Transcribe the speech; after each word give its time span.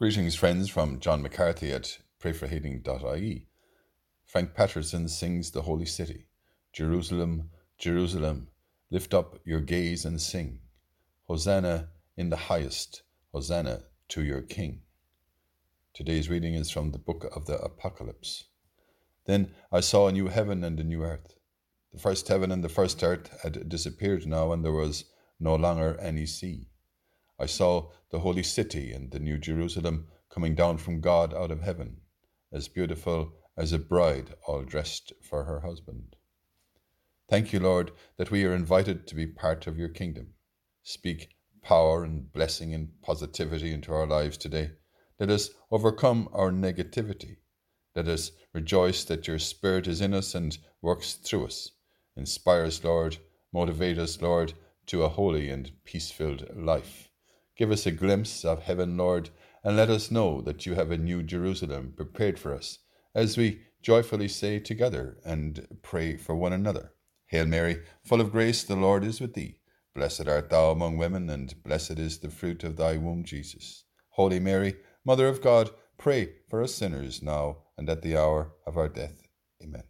Greetings, 0.00 0.34
friends, 0.34 0.70
from 0.70 0.98
John 0.98 1.20
McCarthy 1.20 1.70
at 1.72 1.98
prayforhealing.ie. 2.22 3.46
Frank 4.24 4.54
Patterson 4.54 5.08
sings 5.08 5.50
The 5.50 5.60
Holy 5.60 5.84
City. 5.84 6.24
Jerusalem, 6.72 7.50
Jerusalem, 7.76 8.48
lift 8.90 9.12
up 9.12 9.38
your 9.44 9.60
gaze 9.60 10.06
and 10.06 10.18
sing. 10.18 10.60
Hosanna 11.28 11.90
in 12.16 12.30
the 12.30 12.48
highest, 12.48 13.02
Hosanna 13.34 13.82
to 14.08 14.24
your 14.24 14.40
King. 14.40 14.80
Today's 15.92 16.30
reading 16.30 16.54
is 16.54 16.70
from 16.70 16.92
the 16.92 16.98
book 16.98 17.26
of 17.36 17.44
the 17.44 17.58
Apocalypse. 17.58 18.44
Then 19.26 19.52
I 19.70 19.80
saw 19.80 20.08
a 20.08 20.12
new 20.12 20.28
heaven 20.28 20.64
and 20.64 20.80
a 20.80 20.84
new 20.84 21.02
earth. 21.02 21.34
The 21.92 22.00
first 22.00 22.26
heaven 22.26 22.50
and 22.50 22.64
the 22.64 22.70
first 22.70 23.04
earth 23.04 23.38
had 23.42 23.68
disappeared 23.68 24.26
now, 24.26 24.50
and 24.52 24.64
there 24.64 24.72
was 24.72 25.04
no 25.38 25.56
longer 25.56 25.98
any 26.00 26.24
sea. 26.24 26.69
I 27.40 27.46
saw 27.46 27.88
the 28.10 28.18
holy 28.18 28.42
city 28.42 28.92
and 28.92 29.10
the 29.10 29.18
new 29.18 29.38
Jerusalem 29.38 30.08
coming 30.28 30.54
down 30.54 30.76
from 30.76 31.00
God 31.00 31.32
out 31.32 31.50
of 31.50 31.62
heaven, 31.62 32.02
as 32.52 32.68
beautiful 32.68 33.32
as 33.56 33.72
a 33.72 33.78
bride 33.78 34.34
all 34.46 34.62
dressed 34.62 35.14
for 35.22 35.44
her 35.44 35.60
husband. 35.60 36.16
Thank 37.30 37.54
you, 37.54 37.60
Lord, 37.60 37.92
that 38.18 38.30
we 38.30 38.44
are 38.44 38.52
invited 38.52 39.06
to 39.06 39.14
be 39.14 39.26
part 39.26 39.66
of 39.66 39.78
your 39.78 39.88
kingdom. 39.88 40.34
Speak 40.82 41.30
power 41.62 42.04
and 42.04 42.30
blessing 42.30 42.74
and 42.74 43.00
positivity 43.00 43.72
into 43.72 43.92
our 43.92 44.06
lives 44.06 44.36
today. 44.36 44.72
Let 45.18 45.30
us 45.30 45.50
overcome 45.70 46.28
our 46.32 46.50
negativity. 46.50 47.36
Let 47.96 48.08
us 48.08 48.32
rejoice 48.52 49.04
that 49.04 49.26
your 49.26 49.38
Spirit 49.38 49.86
is 49.86 50.00
in 50.00 50.12
us 50.12 50.34
and 50.34 50.58
works 50.82 51.14
through 51.14 51.46
us. 51.46 51.70
Inspire 52.16 52.64
us, 52.64 52.84
Lord. 52.84 53.16
Motivate 53.52 53.98
us, 53.98 54.20
Lord, 54.20 54.52
to 54.86 55.04
a 55.04 55.08
holy 55.08 55.48
and 55.48 55.72
peace 55.84 56.10
filled 56.10 56.46
life. 56.54 57.09
Give 57.60 57.72
us 57.72 57.84
a 57.84 57.90
glimpse 57.90 58.42
of 58.42 58.62
heaven, 58.62 58.96
Lord, 58.96 59.28
and 59.62 59.76
let 59.76 59.90
us 59.90 60.10
know 60.10 60.40
that 60.40 60.64
you 60.64 60.76
have 60.76 60.90
a 60.90 60.96
new 60.96 61.22
Jerusalem 61.22 61.92
prepared 61.94 62.38
for 62.38 62.54
us 62.54 62.78
as 63.14 63.36
we 63.36 63.60
joyfully 63.82 64.28
say 64.28 64.58
together 64.60 65.18
and 65.26 65.66
pray 65.82 66.16
for 66.16 66.34
one 66.34 66.54
another. 66.54 66.94
Hail 67.26 67.44
Mary, 67.44 67.82
full 68.02 68.22
of 68.22 68.32
grace, 68.32 68.64
the 68.64 68.76
Lord 68.76 69.04
is 69.04 69.20
with 69.20 69.34
thee. 69.34 69.58
Blessed 69.94 70.26
art 70.26 70.48
thou 70.48 70.70
among 70.70 70.96
women, 70.96 71.28
and 71.28 71.62
blessed 71.62 71.98
is 71.98 72.20
the 72.20 72.30
fruit 72.30 72.64
of 72.64 72.76
thy 72.76 72.96
womb, 72.96 73.24
Jesus. 73.24 73.84
Holy 74.12 74.40
Mary, 74.40 74.76
Mother 75.04 75.28
of 75.28 75.42
God, 75.42 75.68
pray 75.98 76.36
for 76.48 76.62
us 76.62 76.74
sinners 76.74 77.22
now 77.22 77.58
and 77.76 77.90
at 77.90 78.00
the 78.00 78.16
hour 78.16 78.52
of 78.66 78.78
our 78.78 78.88
death. 78.88 79.20
Amen. 79.62 79.76